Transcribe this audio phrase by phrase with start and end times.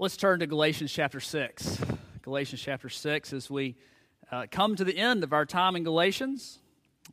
[0.00, 1.78] Let's turn to Galatians chapter 6.
[2.22, 3.76] Galatians chapter 6, as we
[4.32, 6.58] uh, come to the end of our time in Galatians.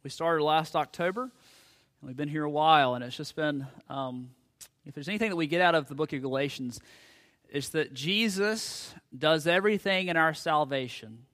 [0.06, 1.32] We started last October, and
[2.02, 4.30] we've been here a while, and it's just been, um,
[4.86, 6.80] if there's anything that we get out of the book of Galatians,
[7.50, 11.26] it's that Jesus does everything in our salvation.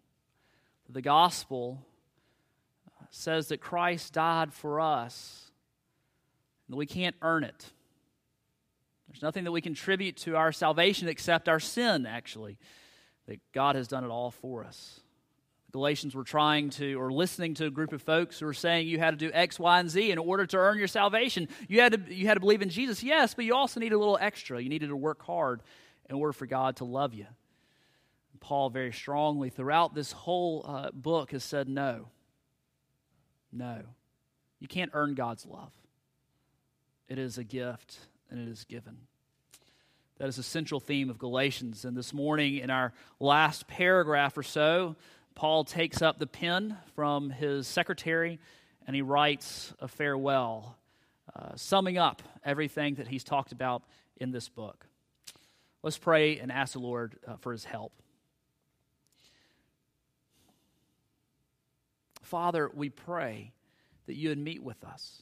[0.89, 1.85] The gospel
[3.11, 5.51] says that Christ died for us,
[6.67, 7.71] and we can't earn it.
[9.13, 12.57] There's nothing that we contribute to our salvation except our sin, actually,
[13.27, 15.01] that God has done it all for us.
[15.71, 18.97] Galatians were trying to, or listening to a group of folks who were saying you
[18.97, 21.47] had to do X, Y, and Z in order to earn your salvation.
[21.67, 23.99] You had to, you had to believe in Jesus, yes, but you also needed a
[23.99, 24.59] little extra.
[24.59, 25.61] You needed to work hard
[26.09, 27.27] in order for God to love you.
[28.39, 32.07] Paul, very strongly, throughout this whole uh, book, has said no.
[33.51, 33.83] No.
[34.59, 35.71] You can't earn God's love,
[37.07, 37.99] it is a gift
[38.33, 38.97] and it is given.
[40.17, 41.85] That is a central theme of Galatians.
[41.85, 44.95] And this morning, in our last paragraph or so,
[45.35, 48.39] Paul takes up the pen from his secretary
[48.87, 50.77] and he writes a farewell,
[51.35, 53.83] uh, summing up everything that he's talked about
[54.17, 54.87] in this book.
[55.83, 57.93] Let's pray and ask the Lord uh, for his help.
[62.23, 63.51] Father, we pray
[64.07, 65.21] that you would meet with us.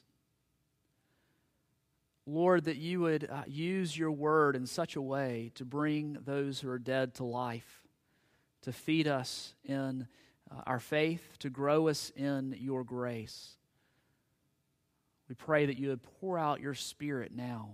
[2.26, 6.60] Lord, that you would uh, use your word in such a way to bring those
[6.60, 7.82] who are dead to life,
[8.62, 10.08] to feed us in
[10.52, 13.56] uh, our faith, to grow us in your grace.
[15.28, 17.72] We pray that you would pour out your spirit now,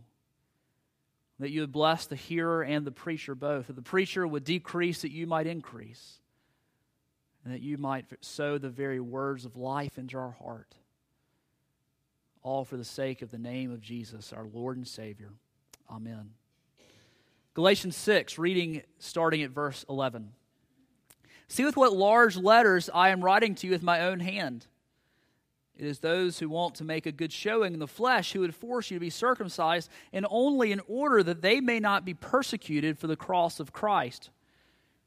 [1.40, 5.02] that you would bless the hearer and the preacher both, that the preacher would decrease,
[5.02, 6.20] that you might increase,
[7.44, 10.74] and that you might sow the very words of life into our heart
[12.44, 15.32] all for the sake of the name of Jesus, our Lord and Savior.
[15.90, 16.32] Amen.
[17.54, 20.32] Galatians 6, reading starting at verse 11.
[21.48, 24.68] See with what large letters I am writing to you with my own hand.
[25.78, 28.56] It is those who want to make a good showing in the flesh who would
[28.56, 32.98] force you to be circumcised, and only in order that they may not be persecuted
[32.98, 34.30] for the cross of Christ.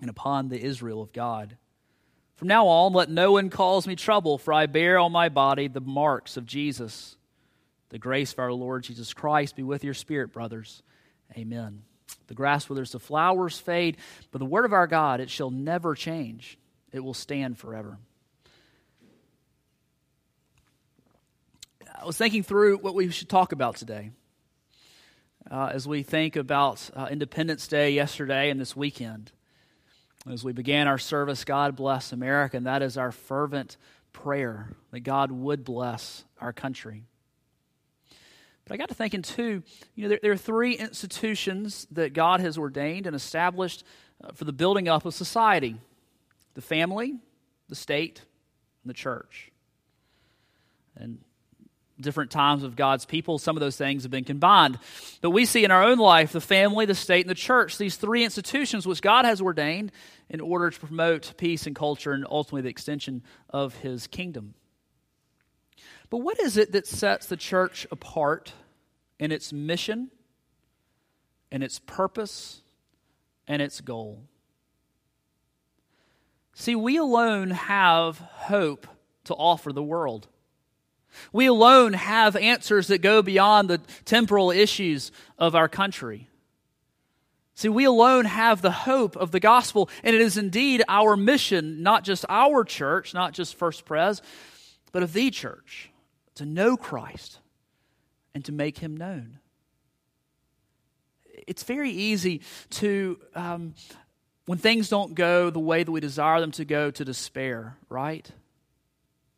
[0.00, 1.56] and upon the Israel of God.
[2.36, 5.68] From now on, let no one cause me trouble, for I bear on my body
[5.68, 7.16] the marks of Jesus.
[7.90, 10.82] The grace of our Lord Jesus Christ be with your spirit, brothers.
[11.36, 11.82] Amen.
[12.28, 13.98] The grass withers, the flowers fade,
[14.30, 16.58] but the word of our God, it shall never change.
[16.92, 17.98] It will stand forever.
[22.00, 24.12] I was thinking through what we should talk about today
[25.50, 29.32] uh, as we think about uh, Independence Day yesterday and this weekend.
[30.28, 33.76] As we began our service, God bless America, and that is our fervent
[34.12, 37.04] prayer that God would bless our country.
[38.64, 39.62] But I got to thinking too,
[39.94, 43.82] you know, there, there are three institutions that God has ordained and established
[44.22, 45.76] uh, for the building up of society
[46.54, 47.14] the family,
[47.68, 48.22] the state,
[48.82, 49.50] and the church.
[50.96, 51.18] And
[52.00, 54.78] different times of God's people, some of those things have been combined.
[55.20, 57.96] But we see in our own life the family, the state, and the church, these
[57.96, 59.92] three institutions which God has ordained
[60.28, 64.54] in order to promote peace and culture and ultimately the extension of his kingdom.
[66.08, 68.52] But what is it that sets the church apart
[69.18, 70.10] in its mission,
[71.52, 72.62] in its purpose,
[73.46, 74.24] and its goal?
[76.54, 78.86] See, we alone have hope
[79.24, 80.28] to offer the world.
[81.32, 86.28] We alone have answers that go beyond the temporal issues of our country.
[87.54, 91.82] See, we alone have the hope of the gospel, and it is indeed our mission,
[91.82, 94.22] not just our church, not just First Pres,
[94.92, 95.90] but of the church,
[96.36, 97.38] to know Christ
[98.34, 99.40] and to make him known.
[101.46, 102.40] It's very easy
[102.70, 103.74] to, um,
[104.46, 108.30] when things don't go the way that we desire them to go, to despair, right?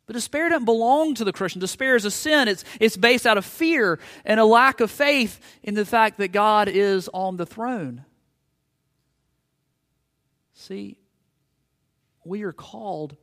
[0.05, 1.61] But despair doesn't belong to the Christian.
[1.61, 2.47] Despair is a sin.
[2.47, 6.29] It's, it's based out of fear and a lack of faith in the fact that
[6.29, 8.03] God is on the throne.
[10.53, 10.97] See,
[12.25, 13.15] we are called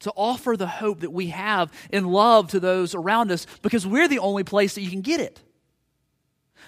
[0.00, 4.08] to offer the hope that we have in love to those around us because we're
[4.08, 5.40] the only place that you can get it.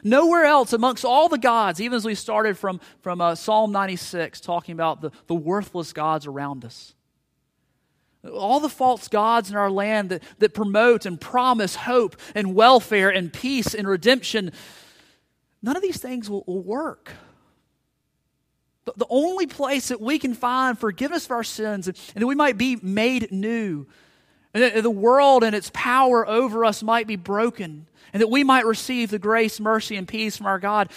[0.05, 4.41] Nowhere else amongst all the gods, even as we started from, from uh, Psalm 96,
[4.41, 6.95] talking about the, the worthless gods around us.
[8.31, 13.11] All the false gods in our land that, that promote and promise hope and welfare
[13.11, 14.53] and peace and redemption,
[15.61, 17.11] none of these things will, will work.
[18.85, 22.27] The, the only place that we can find forgiveness of our sins and, and that
[22.27, 23.87] we might be made new,
[24.55, 28.45] and that the world and its power over us might be broken, and that we
[28.45, 30.91] might receive the grace, mercy, and peace from our God,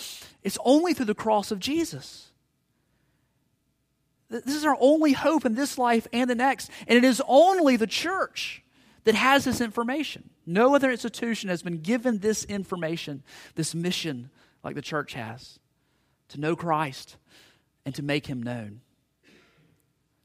[0.43, 2.31] it's only through the cross of Jesus.
[4.29, 6.71] This is our only hope in this life and the next.
[6.87, 8.63] And it is only the church
[9.03, 10.29] that has this information.
[10.45, 13.23] No other institution has been given this information,
[13.55, 14.29] this mission,
[14.63, 15.59] like the church has
[16.29, 17.17] to know Christ
[17.85, 18.81] and to make him known.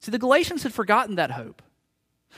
[0.01, 1.63] See, the Galatians had forgotten that hope.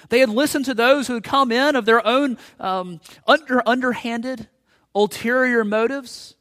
[0.08, 4.48] They had listened to those who had come in of their own um, under, underhanded,
[4.94, 6.34] ulterior motives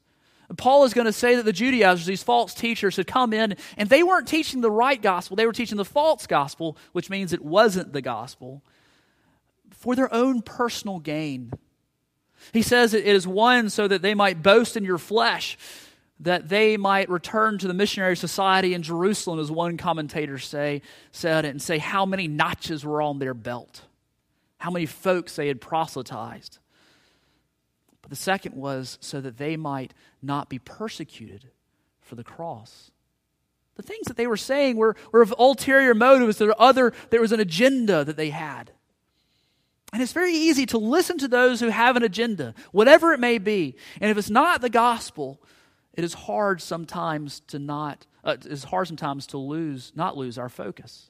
[0.57, 3.89] Paul is going to say that the Judaizers, these false teachers, had come in and
[3.89, 5.35] they weren't teaching the right gospel.
[5.35, 8.63] They were teaching the false gospel, which means it wasn't the gospel,
[9.71, 11.51] for their own personal gain.
[12.53, 15.57] He says it is one so that they might boast in your flesh,
[16.19, 20.81] that they might return to the missionary society in Jerusalem, as one commentator say,
[21.11, 23.81] said and say how many notches were on their belt,
[24.57, 26.59] how many folks they had proselytized.
[28.11, 31.45] The second was so that they might not be persecuted
[32.01, 32.91] for the cross.
[33.75, 36.37] The things that they were saying were, were of ulterior motives.
[36.37, 38.71] There, other, there was an agenda that they had.
[39.93, 43.37] And it's very easy to listen to those who have an agenda, whatever it may
[43.37, 43.77] be.
[44.01, 45.41] And if it's not the gospel,
[45.93, 50.49] it is hard sometimes to not, uh, it's hard sometimes to lose, not lose our
[50.49, 51.09] focus.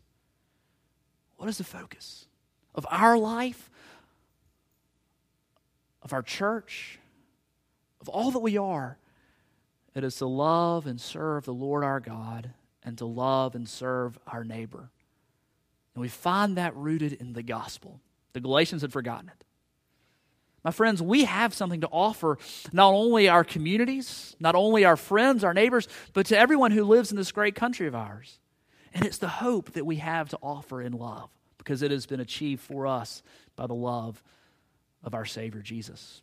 [1.37, 2.27] What is the focus
[2.75, 3.71] of our life,
[6.01, 6.99] of our church,
[7.99, 8.97] of all that we are?
[9.93, 12.51] It is to love and serve the Lord our God
[12.83, 14.89] and to love and serve our neighbor.
[15.93, 17.99] And we find that rooted in the gospel.
[18.33, 19.43] The Galatians had forgotten it.
[20.63, 22.37] My friends, we have something to offer
[22.71, 27.11] not only our communities, not only our friends, our neighbors, but to everyone who lives
[27.11, 28.39] in this great country of ours.
[28.93, 32.19] And it's the hope that we have to offer in love because it has been
[32.19, 33.23] achieved for us
[33.55, 34.21] by the love
[35.03, 36.21] of our Savior Jesus.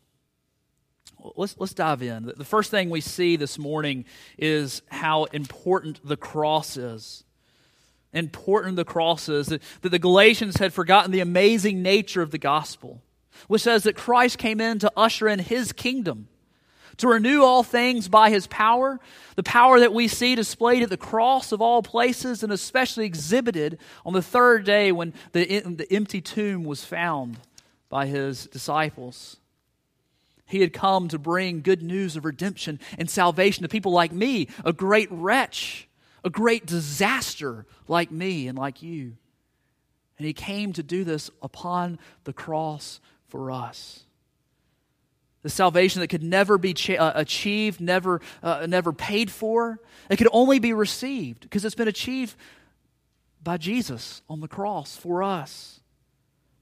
[1.37, 2.33] Let's, let's dive in.
[2.37, 4.05] The first thing we see this morning
[4.37, 7.25] is how important the cross is.
[8.13, 9.49] Important the cross is.
[9.49, 13.03] That, that the Galatians had forgotten the amazing nature of the gospel,
[13.49, 16.29] which says that Christ came in to usher in his kingdom,
[16.99, 18.99] to renew all things by his power,
[19.37, 23.79] the power that we see displayed at the cross of all places, and especially exhibited
[24.07, 27.39] on the third day when the, the empty tomb was found
[27.89, 29.39] by his disciples.
[30.47, 34.49] He had come to bring good news of redemption and salvation to people like me,
[34.65, 35.89] a great wretch,
[36.25, 39.17] a great disaster like me and like you.
[40.17, 44.05] And he came to do this upon the cross for us.
[45.43, 49.79] The salvation that could never be cha- uh, achieved, never, uh, never paid for,
[50.11, 52.35] it could only be received because it's been achieved
[53.43, 55.81] by Jesus on the cross for us.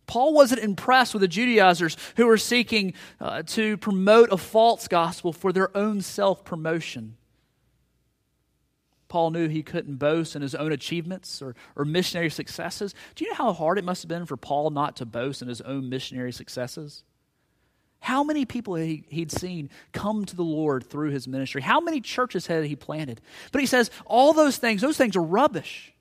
[0.07, 5.33] Paul wasn't impressed with the Judaizers who were seeking uh, to promote a false gospel
[5.33, 7.17] for their own self promotion.
[9.09, 12.95] Paul knew he couldn't boast in his own achievements or, or missionary successes.
[13.15, 15.49] Do you know how hard it must have been for Paul not to boast in
[15.49, 17.05] his own missionary successes?
[18.01, 21.63] How many people he, he'd seen come to the Lord through his ministry?
[21.63, 23.21] How many churches had he planted?
[23.53, 25.93] But he says, all those things, those things are rubbish.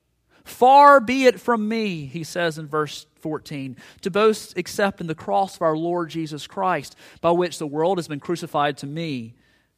[0.45, 5.15] Far be it from me, he says in verse 14, to boast except in the
[5.15, 9.33] cross of our Lord Jesus Christ, by which the world has been crucified to me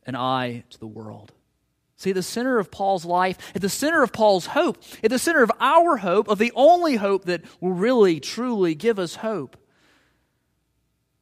[0.06, 1.32] and I to the world.
[1.96, 5.42] See, the center of Paul's life, at the center of Paul's hope, at the center
[5.42, 9.58] of our hope, of the only hope that will really, truly give us hope,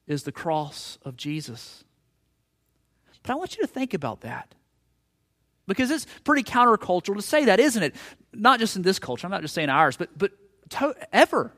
[0.08, 1.84] is the cross of Jesus.
[3.24, 4.54] But I want you to think about that.
[5.68, 7.96] Because it's pretty countercultural to say that, isn't it?
[8.34, 10.32] Not just in this culture, I'm not just saying ours, but, but
[10.72, 11.52] to, ever.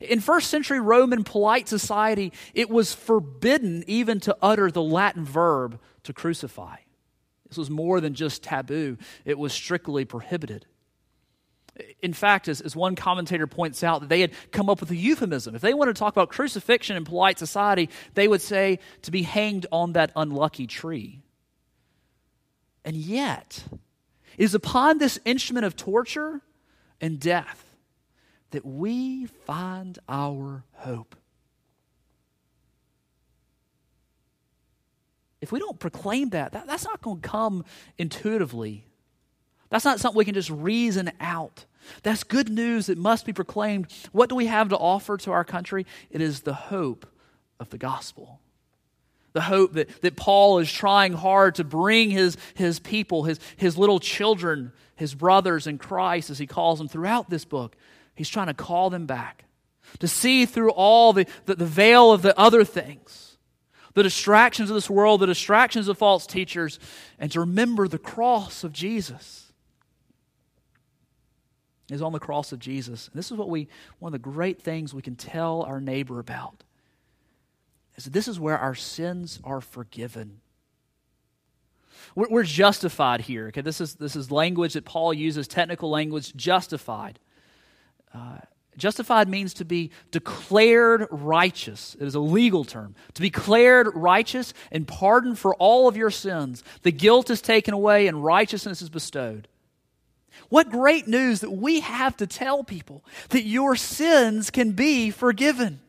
[0.00, 5.80] In first century Roman polite society, it was forbidden even to utter the Latin verb
[6.04, 6.76] to crucify.
[7.48, 10.66] This was more than just taboo, it was strictly prohibited.
[12.02, 14.96] In fact, as, as one commentator points out, that they had come up with a
[14.96, 15.54] euphemism.
[15.54, 19.22] If they wanted to talk about crucifixion in polite society, they would say to be
[19.22, 21.22] hanged on that unlucky tree.
[22.88, 23.64] And yet,
[24.38, 26.40] it is upon this instrument of torture
[27.02, 27.76] and death
[28.50, 31.14] that we find our hope.
[35.42, 37.66] If we don't proclaim that, that that's not going to come
[37.98, 38.86] intuitively.
[39.68, 41.66] That's not something we can just reason out.
[42.04, 43.92] That's good news that must be proclaimed.
[44.12, 45.84] What do we have to offer to our country?
[46.10, 47.04] It is the hope
[47.60, 48.40] of the gospel.
[49.38, 53.78] The hope that, that Paul is trying hard to bring his, his people, his, his
[53.78, 57.76] little children, his brothers in Christ, as he calls them throughout this book.
[58.16, 59.44] He's trying to call them back,
[60.00, 63.38] to see through all the, the, the veil of the other things,
[63.94, 66.80] the distractions of this world, the distractions of false teachers,
[67.20, 69.52] and to remember the cross of Jesus
[71.92, 73.06] is on the cross of Jesus.
[73.06, 73.68] And this is what we,
[74.00, 76.64] one of the great things we can tell our neighbor about,
[77.98, 80.40] is that this is where our sins are forgiven.
[82.14, 83.48] We're, justified here.
[83.48, 87.18] Okay, this is, this is language that Paul uses, technical language, justified.
[88.14, 88.38] Uh,
[88.76, 91.96] justified means to be declared righteous.
[92.00, 92.94] It is a legal term.
[93.14, 96.62] To be declared righteous and pardoned for all of your sins.
[96.82, 99.48] The guilt is taken away and righteousness is bestowed.
[100.50, 105.80] What great news that we have to tell people that your sins can be forgiven.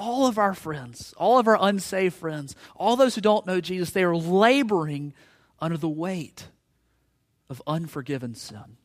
[0.00, 3.90] All of our friends, all of our unsaved friends, all those who don't know Jesus,
[3.90, 5.12] they are laboring
[5.60, 6.48] under the weight
[7.50, 8.78] of unforgiven sin.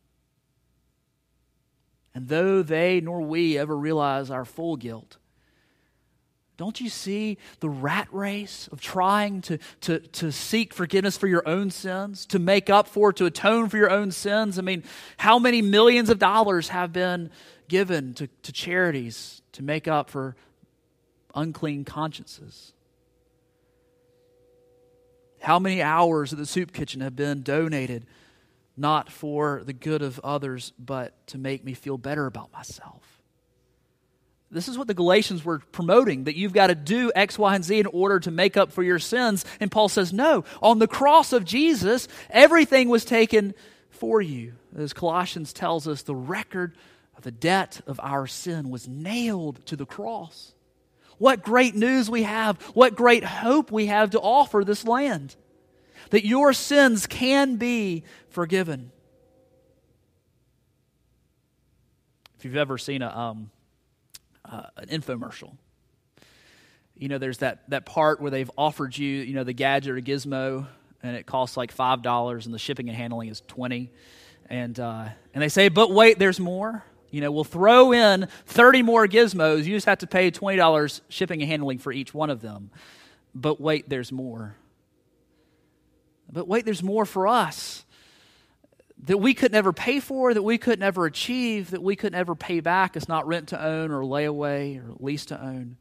[2.13, 5.15] And though they nor we ever realize our full guilt,
[6.57, 11.47] don't you see the rat race of trying to, to, to seek forgiveness for your
[11.47, 14.59] own sins, to make up for, to atone for your own sins?
[14.59, 14.83] I mean,
[15.15, 17.29] how many millions of dollars have been
[17.69, 20.35] given to, to charities to make up for
[21.35, 22.73] unclean consciences?
[25.41, 28.05] How many hours at the soup kitchen have been donated
[28.75, 33.21] not for the good of others, but to make me feel better about myself?
[34.51, 37.63] This is what the Galatians were promoting that you've got to do X, Y, and
[37.63, 39.43] Z in order to make up for your sins.
[39.59, 43.53] And Paul says, no, on the cross of Jesus, everything was taken
[43.89, 44.53] for you.
[44.77, 46.75] As Colossians tells us, the record
[47.17, 50.53] of the debt of our sin was nailed to the cross.
[51.17, 52.61] What great news we have!
[52.73, 55.35] What great hope we have to offer this land!
[56.09, 58.91] That your sins can be forgiven.
[62.37, 63.49] If you've ever seen a, um,
[64.43, 65.57] uh, an infomercial.
[66.97, 70.01] You know, there's that, that part where they've offered you, you know, the gadget or
[70.01, 70.67] gizmo,
[71.01, 73.91] and it costs like five dollars, and the shipping and handling is twenty,
[74.49, 76.83] and uh, and they say, but wait, there's more.
[77.11, 79.65] You know, we'll throw in thirty more gizmos.
[79.65, 82.71] You just have to pay twenty dollars shipping and handling for each one of them.
[83.33, 84.55] But wait, there's more.
[86.31, 87.85] But wait, there's more for us
[89.03, 92.33] that we could never pay for, that we could never achieve, that we could never
[92.33, 92.95] pay back.
[92.95, 95.77] It's not rent to own or layaway or lease to own.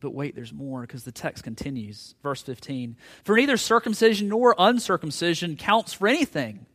[0.00, 2.14] But wait, there's more because the text continues.
[2.22, 6.66] Verse 15 For neither circumcision nor uncircumcision counts for anything,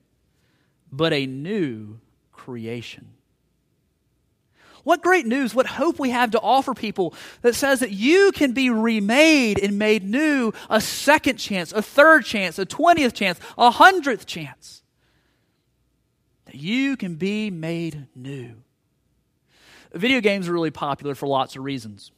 [0.92, 2.00] but a new
[2.42, 3.08] creation.
[4.84, 8.54] What great news, what hope we have to offer people that says that you can
[8.54, 13.70] be remade and made new a second chance, a third chance, a 20th chance, a
[13.70, 14.82] hundredth chance.
[16.46, 18.56] That you can be made new.
[19.94, 22.12] Video games are really popular for lots of reasons.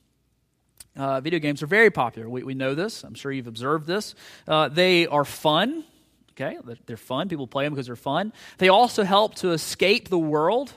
[0.95, 2.29] Uh, video games are very popular.
[2.29, 3.03] We, we know this.
[3.03, 4.15] I'm sure you've observed this.
[4.47, 5.83] Uh, they are fun.
[6.33, 7.29] Okay, they're fun.
[7.29, 8.33] People play them because they're fun.
[8.57, 10.73] They also help to escape the world.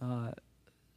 [0.00, 0.32] Uh,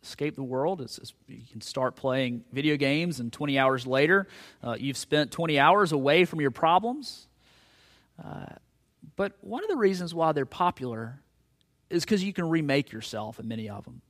[0.03, 0.81] escape the world.
[0.81, 4.27] It's, it's, you can start playing video games, and 20 hours later,
[4.63, 7.27] uh, you've spent 20 hours away from your problems.
[8.23, 8.45] Uh,
[9.15, 11.21] but one of the reasons why they're popular
[11.89, 14.01] is because you can remake yourself in many of them.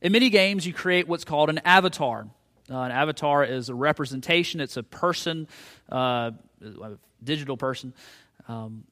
[0.00, 2.26] In many games, you create what's called an avatar.
[2.70, 5.46] Uh, an avatar is a representation, it's a person,
[5.90, 6.30] uh,
[6.62, 7.92] a digital person.
[8.48, 8.84] Um,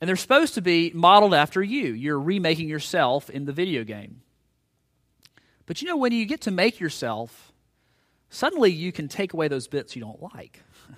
[0.00, 1.92] and they're supposed to be modeled after you.
[1.92, 4.22] You're remaking yourself in the video game.
[5.66, 7.52] But you know, when you get to make yourself,
[8.30, 10.62] suddenly you can take away those bits you don't like.
[10.88, 10.94] a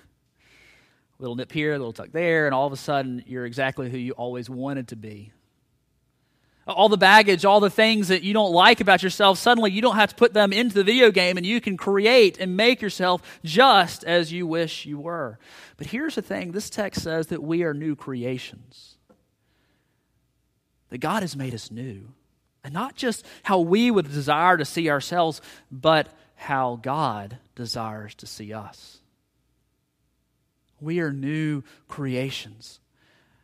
[1.19, 3.97] little nip here, a little tuck there, and all of a sudden you're exactly who
[3.97, 5.31] you always wanted to be.
[6.67, 9.95] All the baggage, all the things that you don't like about yourself, suddenly you don't
[9.95, 13.39] have to put them into the video game and you can create and make yourself
[13.43, 15.39] just as you wish you were.
[15.77, 18.97] But here's the thing this text says that we are new creations,
[20.89, 22.13] that God has made us new.
[22.63, 25.41] And not just how we would desire to see ourselves,
[25.71, 28.99] but how God desires to see us.
[30.79, 32.80] We are new creations.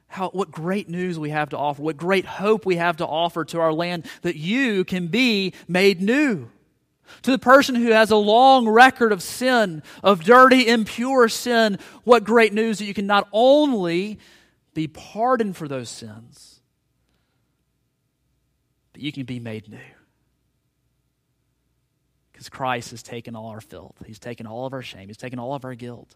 [0.08, 3.44] How, what great news we have to offer, what great hope we have to offer
[3.46, 6.50] to our land that you can be made new.
[7.24, 12.24] To the person who has a long record of sin, of dirty, impure sin, what
[12.24, 14.20] great news that you can not only
[14.74, 16.62] be pardoned for those sins,
[18.94, 19.78] but you can be made new.
[22.32, 25.40] Because Christ has taken all our filth, He's taken all of our shame, He's taken
[25.40, 26.16] all of our guilt,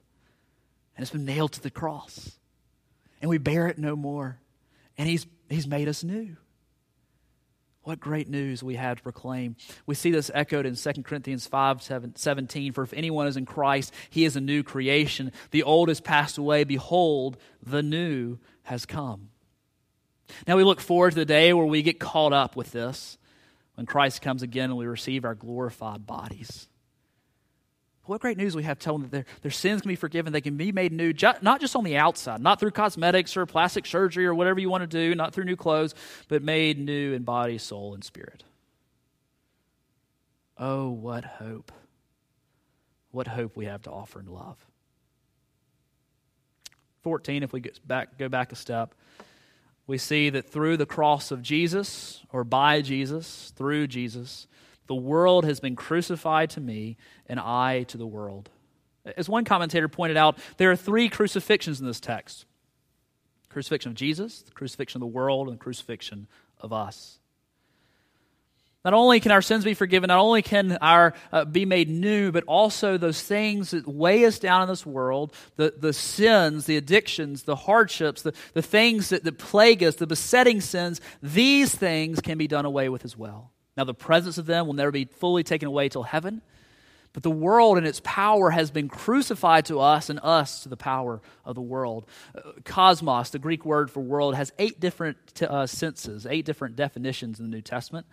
[0.95, 2.37] and it's been nailed to the cross.
[3.21, 4.39] And we bear it no more.
[4.97, 6.35] And He's, he's made us new.
[7.83, 9.55] What great news we have to proclaim.
[9.87, 11.81] We see this echoed in 2 Corinthians 5
[12.13, 12.73] 17.
[12.73, 15.31] For if anyone is in Christ, he is a new creation.
[15.49, 16.63] The old has passed away.
[16.63, 19.29] Behold, the new has come.
[20.47, 23.17] Now we look forward to the day where we get caught up with this,
[23.75, 26.67] when Christ comes again and we receive our glorified bodies.
[28.11, 30.33] What great news we have telling them that their, their sins can be forgiven.
[30.33, 33.45] They can be made new, ju- not just on the outside, not through cosmetics or
[33.45, 35.95] plastic surgery or whatever you want to do, not through new clothes,
[36.27, 38.43] but made new in body, soul, and spirit.
[40.57, 41.71] Oh, what hope.
[43.11, 44.57] What hope we have to offer in love.
[47.03, 48.93] 14, if we get back, go back a step,
[49.87, 54.47] we see that through the cross of Jesus, or by Jesus, through Jesus,
[54.87, 56.97] the world has been crucified to me,
[57.27, 58.49] and I to the world.
[59.17, 62.45] As one commentator pointed out, there are three crucifixions in this text
[63.49, 66.27] crucifixion of Jesus, the crucifixion of the world, and the crucifixion
[66.59, 67.19] of us.
[68.83, 72.31] Not only can our sins be forgiven, not only can our uh, be made new,
[72.31, 76.77] but also those things that weigh us down in this world, the, the sins, the
[76.77, 82.21] addictions, the hardships, the, the things that, that plague us, the besetting sins, these things
[82.21, 83.50] can be done away with as well.
[83.77, 86.41] Now, the presence of them will never be fully taken away till heaven,
[87.13, 90.77] but the world and its power has been crucified to us and us to the
[90.77, 92.05] power of the world.
[92.35, 97.39] Uh, cosmos, the Greek word for world, has eight different uh, senses, eight different definitions
[97.39, 98.05] in the New Testament.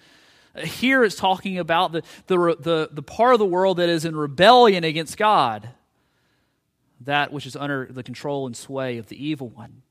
[0.54, 4.04] Uh, here it's talking about the, the, the, the part of the world that is
[4.04, 5.68] in rebellion against God,
[7.00, 9.82] that which is under the control and sway of the evil one.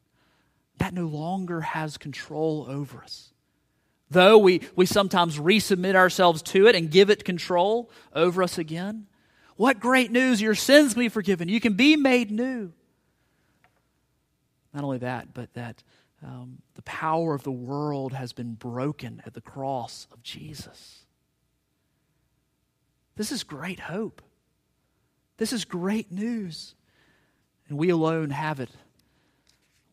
[0.79, 3.31] That no longer has control over us.
[4.09, 9.07] Though we, we sometimes resubmit ourselves to it and give it control over us again.
[9.57, 10.41] What great news!
[10.41, 11.49] Your sins can be forgiven.
[11.49, 12.71] You can be made new.
[14.73, 15.83] Not only that, but that
[16.23, 21.05] um, the power of the world has been broken at the cross of Jesus.
[23.15, 24.21] This is great hope.
[25.37, 26.75] This is great news.
[27.67, 28.69] And we alone have it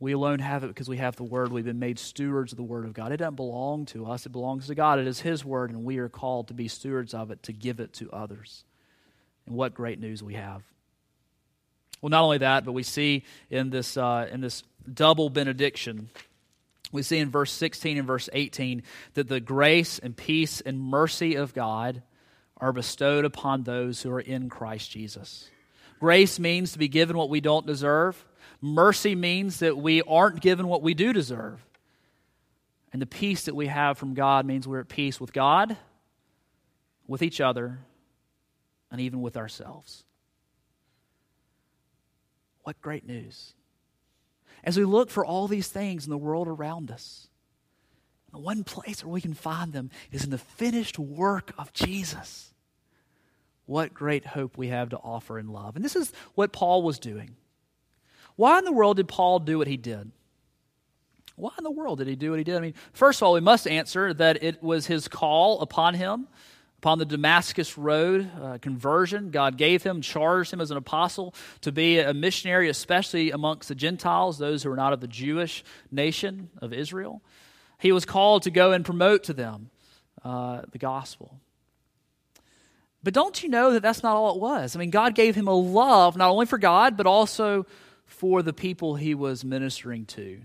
[0.00, 1.52] we alone have it because we have the Word.
[1.52, 3.12] We've been made stewards of the Word of God.
[3.12, 4.98] It doesn't belong to us, it belongs to God.
[4.98, 7.80] It is His Word, and we are called to be stewards of it, to give
[7.80, 8.64] it to others.
[9.46, 10.62] And what great news we have.
[12.00, 16.10] Well, not only that, but we see in this, uh, in this double benediction,
[16.92, 18.82] we see in verse 16 and verse 18
[19.14, 22.02] that the grace and peace and mercy of God
[22.58, 25.48] are bestowed upon those who are in Christ Jesus.
[25.98, 28.24] Grace means to be given what we don't deserve.
[28.64, 31.62] Mercy means that we aren't given what we do deserve.
[32.94, 35.76] And the peace that we have from God means we're at peace with God,
[37.06, 37.80] with each other,
[38.90, 40.04] and even with ourselves.
[42.62, 43.52] What great news.
[44.62, 47.28] As we look for all these things in the world around us,
[48.32, 52.54] the one place where we can find them is in the finished work of Jesus.
[53.66, 55.76] What great hope we have to offer in love.
[55.76, 57.36] And this is what Paul was doing.
[58.36, 60.10] Why in the world did Paul do what he did?
[61.36, 62.56] Why in the world did he do what he did?
[62.56, 66.28] I mean, first of all, we must answer that it was his call upon him,
[66.78, 69.30] upon the Damascus Road uh, conversion.
[69.30, 73.74] God gave him, charged him as an apostle to be a missionary, especially amongst the
[73.74, 77.20] Gentiles, those who are not of the Jewish nation of Israel.
[77.78, 79.70] He was called to go and promote to them
[80.24, 81.40] uh, the gospel.
[83.02, 84.74] But don't you know that that's not all it was?
[84.74, 87.66] I mean, God gave him a love, not only for God, but also
[88.06, 90.40] for the people he was ministering to.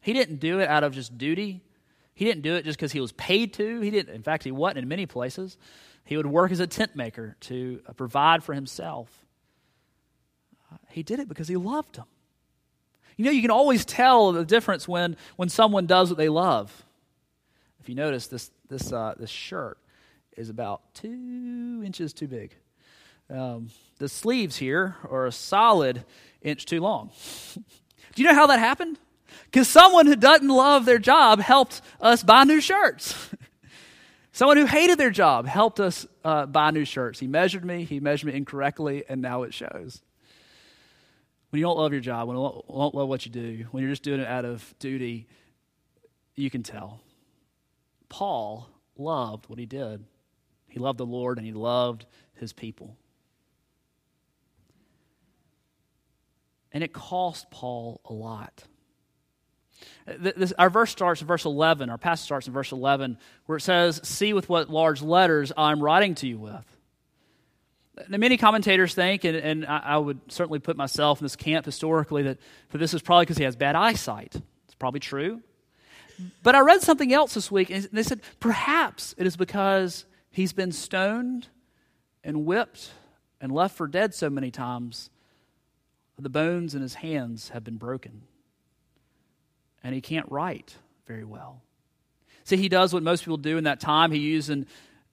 [0.00, 1.62] He didn't do it out of just duty.
[2.14, 3.80] He didn't do it just because he was paid to.
[3.80, 4.14] He didn't.
[4.14, 5.56] In fact, he wasn't in many places.
[6.04, 9.08] He would work as a tent maker to uh, provide for himself.
[10.90, 12.06] He did it because he loved them.
[13.16, 16.84] You know, you can always tell the difference when, when someone does what they love.
[17.80, 19.78] If you notice, this, this, uh, this shirt
[20.36, 22.54] is about two inches too big.
[23.30, 26.04] Um, the sleeves here are a solid
[26.44, 27.10] inch too long.
[28.14, 28.98] Do you know how that happened?
[29.46, 33.30] Because someone who doesn't love their job helped us buy new shirts.
[34.32, 37.18] someone who hated their job helped us uh, buy new shirts.
[37.18, 40.02] He measured me, he measured me incorrectly, and now it shows.
[41.50, 43.92] When you don't love your job, when you don't love what you do, when you're
[43.92, 45.26] just doing it out of duty,
[46.34, 47.00] you can tell.
[48.08, 50.04] Paul loved what he did.
[50.68, 52.96] He loved the Lord and he loved his people.
[56.74, 58.64] And it cost Paul a lot.
[60.06, 63.62] This, our verse starts in verse 11, our passage starts in verse 11, where it
[63.62, 66.64] says, See with what large letters I'm writing to you with.
[68.08, 71.64] Now, many commentators think, and, and I, I, would certainly put myself in this camp
[71.64, 72.38] historically, that,
[72.70, 74.34] that this is probably because he has bad eyesight.
[74.66, 75.40] It's probably true.
[76.42, 80.52] But I read something else this week, and they said perhaps it is because he's
[80.52, 81.48] been stoned
[82.22, 82.90] and whipped
[83.40, 85.10] and left for dead so many times,
[86.18, 88.22] the bones in his hands have been broken.
[89.82, 91.62] And he can't write very well.
[92.44, 94.12] See, he does what most people do in that time.
[94.12, 94.66] He used an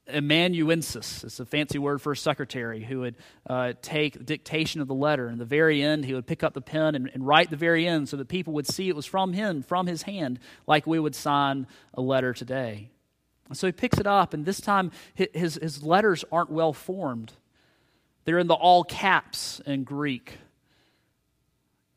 [0.08, 1.24] amanuensis.
[1.24, 3.16] It's a fancy word for a secretary who would
[3.50, 5.28] uh, take the dictation of the letter.
[5.28, 7.88] And the very end, he would pick up the pen and, and, write the very
[7.88, 11.00] end so that people would see it was from him, from his hand, like we
[11.00, 12.90] would sign a letter today.
[13.48, 17.34] And so he picks it up, and this time his, his letters aren't well formed.
[18.24, 20.38] They're in the all caps in Greek.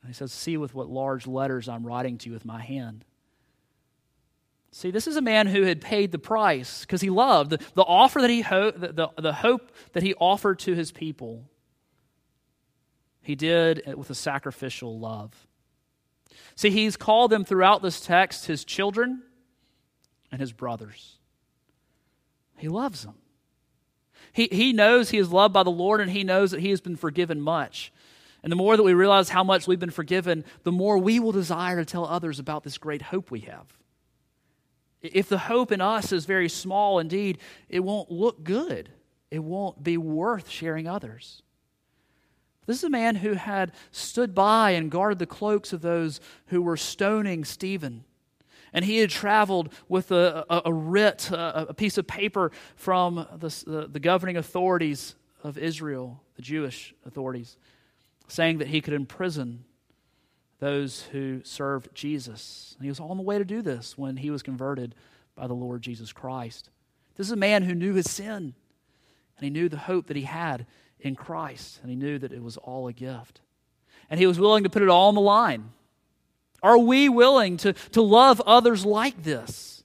[0.04, 3.06] And he says, See with what large letters I'm writing to you with my hand.
[4.70, 7.84] See, this is a man who had paid the price because he loved the, the
[7.84, 11.48] offer that he ho- the, the, the hope that he offered to his people.
[13.22, 15.46] He did it with a sacrificial love.
[16.54, 19.22] See, he's called them throughout this text his children
[20.30, 21.16] and his brothers.
[22.58, 23.14] He loves them.
[24.34, 26.82] He, he knows he is loved by the Lord and he knows that he has
[26.82, 27.90] been forgiven much.
[28.44, 31.32] And the more that we realize how much we've been forgiven, the more we will
[31.32, 33.66] desire to tell others about this great hope we have.
[35.00, 37.38] If the hope in us is very small indeed,
[37.70, 38.90] it won't look good.
[39.30, 41.42] It won't be worth sharing others.
[42.66, 46.60] This is a man who had stood by and guarded the cloaks of those who
[46.60, 48.04] were stoning Stephen.
[48.74, 53.26] And he had traveled with a, a, a writ, a, a, piece of paper from
[53.38, 57.56] the, the, the governing authorities of Israel, the Jewish authorities,
[58.28, 59.64] saying that he could imprison
[60.60, 62.74] those who served Jesus.
[62.78, 64.94] And he was on the way to do this when he was converted
[65.34, 66.70] by the Lord Jesus Christ.
[67.16, 68.54] This is a man who knew his sin,
[69.36, 70.66] and he knew the hope that he had
[71.00, 73.40] in Christ, and he knew that it was all a gift.
[74.10, 75.70] And he was willing to put it all on the line.
[76.62, 79.84] Are we willing to, to love others like this?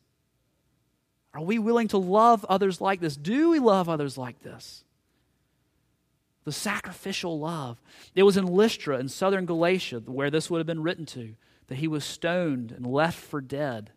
[1.34, 3.16] Are we willing to love others like this?
[3.16, 4.84] Do we love others like this?
[6.46, 7.82] The sacrificial love.
[8.16, 11.36] It was in Lystra in southern Galatia where this would have been written to
[11.68, 13.92] that he was stoned and left for dead.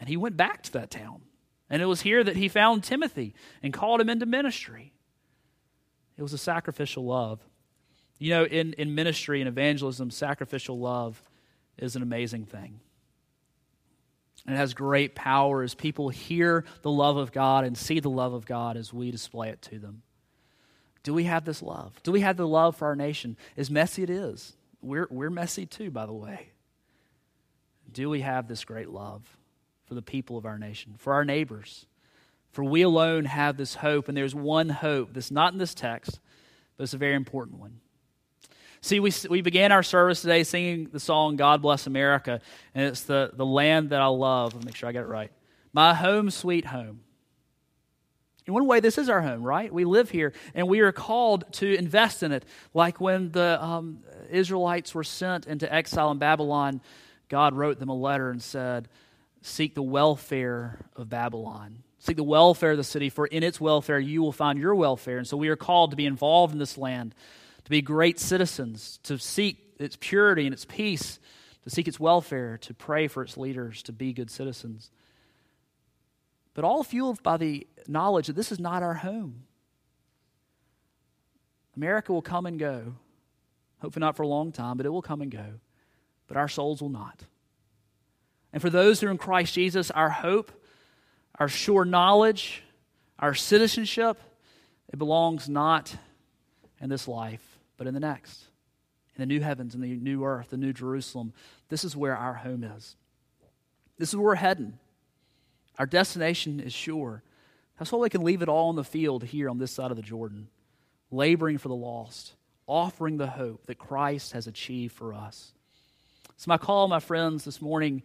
[0.00, 1.22] And he went back to that town.
[1.70, 4.92] And it was here that he found Timothy and called him into ministry.
[6.16, 7.40] It was a sacrificial love.
[8.18, 11.22] You know, in, in ministry and evangelism, sacrificial love
[11.78, 12.80] is an amazing thing.
[14.46, 18.10] And it has great power as people hear the love of God and see the
[18.10, 20.02] love of God as we display it to them.
[21.02, 22.00] Do we have this love?
[22.02, 23.36] Do we have the love for our nation?
[23.56, 26.50] As messy it is, we're, we're messy too, by the way.
[27.92, 29.22] Do we have this great love
[29.86, 31.86] for the people of our nation, for our neighbors?
[32.52, 36.20] For we alone have this hope, and there's one hope that's not in this text,
[36.76, 37.80] but it's a very important one.
[38.80, 42.40] See, we, we began our service today singing the song God Bless America,
[42.74, 44.54] and it's the, the land that I love.
[44.54, 45.30] Let me make sure I get it right.
[45.72, 47.00] My home, sweet home.
[48.46, 49.72] In one way, this is our home, right?
[49.72, 52.44] We live here and we are called to invest in it.
[52.74, 54.00] Like when the um,
[54.30, 56.80] Israelites were sent into exile in Babylon,
[57.28, 58.88] God wrote them a letter and said,
[59.42, 61.78] Seek the welfare of Babylon.
[61.98, 65.18] Seek the welfare of the city, for in its welfare you will find your welfare.
[65.18, 67.14] And so we are called to be involved in this land,
[67.64, 71.18] to be great citizens, to seek its purity and its peace,
[71.64, 74.90] to seek its welfare, to pray for its leaders, to be good citizens
[76.54, 79.44] but all fueled by the knowledge that this is not our home.
[81.76, 82.94] America will come and go.
[83.80, 85.60] Hopefully, not for a long time, but it will come and go.
[86.28, 87.24] But our souls will not.
[88.52, 90.52] And for those who are in Christ Jesus, our hope,
[91.38, 92.62] our sure knowledge,
[93.18, 94.20] our citizenship,
[94.92, 95.96] it belongs not
[96.80, 98.44] in this life, but in the next.
[99.16, 101.32] In the new heavens and the new earth, the new Jerusalem.
[101.68, 102.96] This is where our home is.
[103.98, 104.78] This is where we're heading.
[105.78, 107.22] Our destination is sure.
[107.78, 109.96] That's why we can leave it all on the field here on this side of
[109.96, 110.48] the Jordan,
[111.10, 112.34] laboring for the lost,
[112.66, 115.52] offering the hope that Christ has achieved for us.
[116.36, 118.02] So, my call, my friends, this morning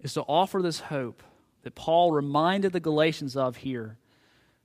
[0.00, 1.22] is to offer this hope
[1.62, 3.98] that Paul reminded the Galatians of here.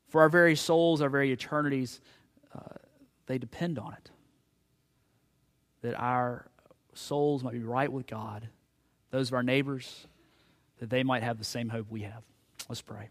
[0.09, 2.01] For our very souls, our very eternities,
[2.53, 2.77] uh,
[3.27, 4.11] they depend on it.
[5.81, 6.45] That our
[6.93, 8.49] souls might be right with God,
[9.09, 10.05] those of our neighbors,
[10.79, 12.23] that they might have the same hope we have.
[12.71, 13.09] Let's pray.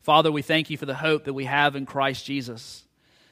[0.00, 2.84] Father, we thank you for the hope that we have in Christ Jesus.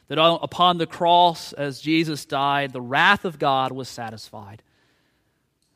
[0.08, 4.62] That upon the cross, as Jesus died, the wrath of God was satisfied.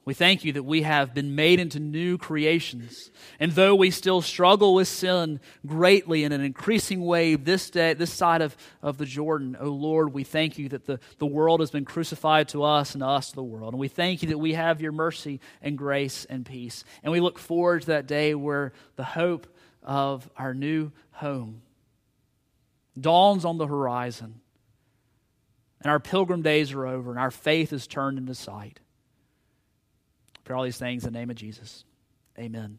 [0.04, 3.10] We thank you that we have been made into new creations.
[3.40, 8.12] And though we still struggle with sin greatly in an increasing way this day, this
[8.12, 11.60] side of, of the Jordan, O oh Lord, we thank you that the, the world
[11.60, 13.72] has been crucified to us and us to the world.
[13.72, 16.84] And we thank you that we have your mercy and grace and peace.
[17.02, 19.46] And we look forward to that day where the hope
[19.84, 21.62] of our new home
[22.98, 24.40] dawns on the horizon.
[25.80, 28.80] And our pilgrim days are over, and our faith is turned into sight.
[30.44, 31.84] Pray all these things in the name of Jesus.
[32.38, 32.78] Amen.